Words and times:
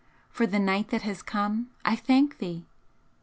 For 0.31 0.47
the 0.47 0.57
night 0.57 0.87
that 0.87 1.03
has 1.03 1.21
come, 1.21 1.69
I 1.85 1.95
thank 1.95 2.39
Thee! 2.39 2.65